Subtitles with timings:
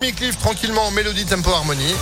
[0.00, 1.94] Cliff tranquillement, mélodie, tempo, harmonie.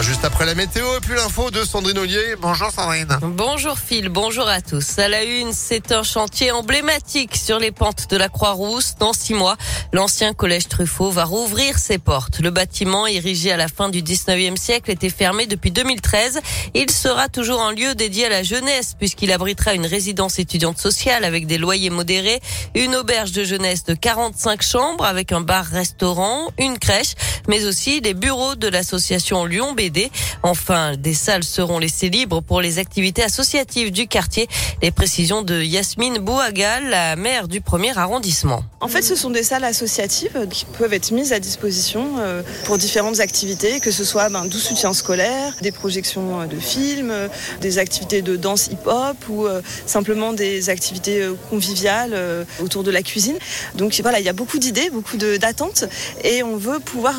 [0.00, 2.34] Juste après la météo et puis l'info de Sandrine Ollier.
[2.40, 3.18] Bonjour Sandrine.
[3.20, 4.98] Bonjour Phil, bonjour à tous.
[4.98, 8.94] À la une, c'est un chantier emblématique sur les pentes de la Croix-Rousse.
[8.98, 9.56] Dans six mois,
[9.92, 12.40] l'ancien collège Truffaut va rouvrir ses portes.
[12.40, 16.40] Le bâtiment, érigé à la fin du 19e siècle, était fermé depuis 2013.
[16.74, 21.24] Il sera toujours un lieu dédié à la jeunesse puisqu'il abritera une résidence étudiante sociale
[21.24, 22.40] avec des loyers modérés,
[22.74, 27.14] une auberge de jeunesse de 45 chambres avec un bar-restaurant, une crèche,
[27.46, 29.74] mais aussi des bureaux de l'association Lyon
[30.42, 34.48] Enfin, des salles seront laissées libres pour les activités associatives du quartier.
[34.82, 38.64] Les précisions de Yasmine Bouagal, la maire du premier arrondissement.
[38.80, 42.78] En fait, ce sont des salles associatives qui peuvent être mises à disposition euh, pour
[42.78, 47.28] différentes activités, que ce soit ben, du soutien scolaire, des projections euh, de films, euh,
[47.60, 49.46] des activités de danse hip-hop ou
[49.86, 52.16] simplement des activités conviviales
[52.60, 53.36] autour de la cuisine.
[53.74, 55.84] Donc voilà, il y a beaucoup d'idées, beaucoup d'attentes
[56.24, 57.14] et on veut pouvoir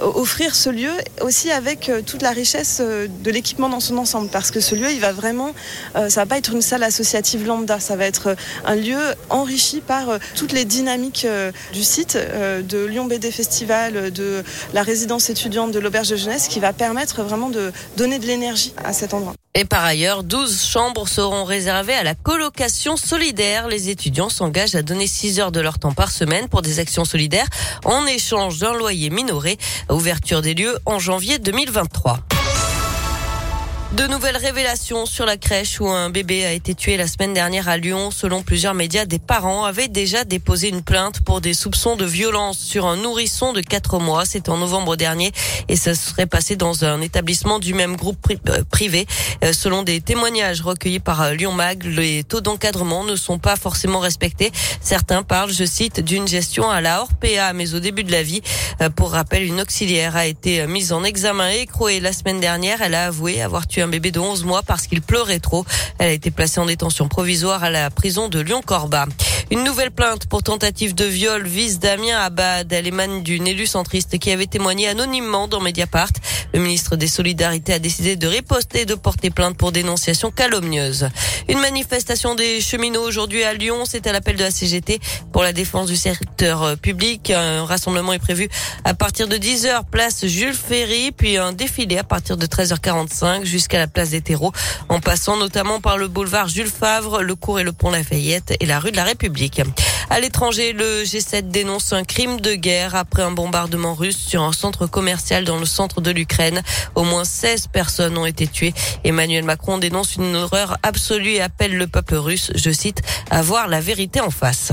[0.00, 4.60] offrir ce lieu aussi avec toute la richesse de l'équipement dans son ensemble parce que
[4.60, 5.52] ce lieu, il va vraiment,
[5.94, 9.00] ça va pas être une salle associative lambda, ça va être un lieu
[9.30, 11.26] enrichi par toutes les dynamiques
[11.72, 14.42] du site de Lyon BD Festival, de
[14.72, 18.74] la résidence étudiante de l'auberge de jeunesse qui va permettre vraiment de donner de l'énergie
[18.84, 19.34] à cet endroit.
[19.54, 23.68] Et par ailleurs, 12 chambres seront réservées à la colocation solidaire.
[23.68, 27.04] Les étudiants s'engagent à donner 6 heures de leur temps par semaine pour des actions
[27.04, 27.48] solidaires
[27.84, 29.58] en échange d'un loyer minoré.
[29.90, 32.20] Ouverture des lieux en janvier 2023.
[33.96, 37.68] De nouvelles révélations sur la crèche où un bébé a été tué la semaine dernière
[37.68, 38.10] à Lyon.
[38.10, 42.58] Selon plusieurs médias, des parents avaient déjà déposé une plainte pour des soupçons de violence
[42.58, 44.24] sur un nourrisson de 4 mois.
[44.24, 45.30] C'était en novembre dernier
[45.68, 48.16] et ça serait passé dans un établissement du même groupe
[48.48, 49.06] euh, privé.
[49.44, 53.56] Euh, selon des témoignages recueillis par euh, Lyon Mag, les taux d'encadrement ne sont pas
[53.56, 54.52] forcément respectés.
[54.80, 58.40] Certains parlent, je cite, d'une gestion à la hors-PA, mais au début de la vie.
[58.96, 62.80] Pour rappel, une auxiliaire a été mise en examen et écrouée la semaine dernière.
[62.80, 65.64] Elle a avoué avoir tué un bébé de 11 mois parce qu'il pleurait trop.
[65.98, 69.06] Elle a été placée en détention provisoire à la prison de Lyon-Corba.
[69.50, 72.72] Une nouvelle plainte pour tentative de viol vise Damien Abad.
[72.72, 76.12] Elle émane d'une élue centriste qui avait témoigné anonymement dans Mediapart.
[76.52, 81.08] Le ministre des Solidarités a décidé de riposter et de porter plainte pour dénonciation calomnieuse.
[81.48, 85.00] Une manifestation des cheminots aujourd'hui à Lyon, c'est à l'appel de la CGT
[85.32, 87.30] pour la défense du secteur public.
[87.30, 88.48] Un rassemblement est prévu
[88.84, 93.78] à partir de 10h, place Jules Ferry, puis un défilé à partir de 13h45 jusqu'à
[93.78, 94.52] la place des terreaux,
[94.88, 98.66] en passant notamment par le boulevard Jules Favre, le cours et le pont Lafayette et
[98.66, 99.62] la rue de la République.
[100.12, 104.52] À l'étranger, le G7 dénonce un crime de guerre après un bombardement russe sur un
[104.52, 106.60] centre commercial dans le centre de l'Ukraine.
[106.94, 108.74] Au moins 16 personnes ont été tuées.
[109.04, 113.68] Emmanuel Macron dénonce une horreur absolue et appelle le peuple russe, je cite, à voir
[113.68, 114.72] la vérité en face.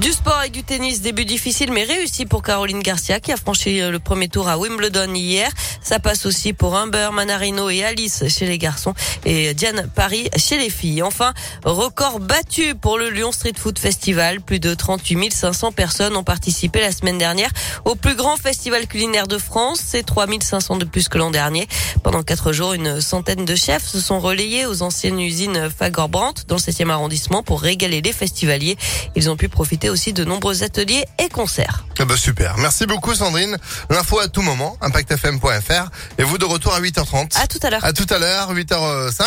[0.00, 3.82] Du sport et du tennis, début difficile mais réussi pour Caroline Garcia qui a franchi
[3.82, 5.50] euh, le premier tour à Wimbledon hier.
[5.82, 8.94] Ça passe aussi pour Humber, Manarino et Alice chez les garçons
[9.26, 11.02] et Diane Paris chez les filles.
[11.02, 11.34] Enfin,
[11.66, 14.40] record battu pour le Lyon Street Food Festival.
[14.40, 17.50] Plus de 38 500 personnes ont participé la semaine dernière
[17.84, 19.82] au plus grand festival culinaire de France.
[19.84, 21.68] C'est 3 500 de plus que l'an dernier.
[22.02, 26.56] Pendant quatre jours, une centaine de chefs se sont relayés aux anciennes usines Fagor-Brandt dans
[26.56, 28.78] le 7e arrondissement pour régaler les festivaliers.
[29.14, 31.84] Ils ont pu profiter aussi de nombreux ateliers et concerts.
[31.98, 32.56] Ah bah super.
[32.58, 33.58] Merci beaucoup Sandrine.
[33.90, 35.90] L'info à tout moment, impactfm.fr.
[36.18, 37.38] Et vous de retour à 8h30.
[37.40, 37.84] À tout à l'heure.
[37.84, 39.22] À tout à l'heure, 8h05.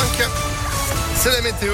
[1.15, 1.73] C'est la météo.